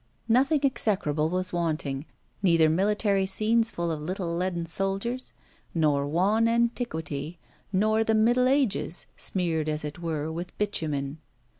[0.27, 2.05] Nothing execrable was wanting,
[2.41, 5.33] neither military scenes full of little leaden soldiers,
[5.75, 7.37] nor wan antiquity,
[7.71, 11.19] nor the middle ages, smeared, as it were, with bitumen.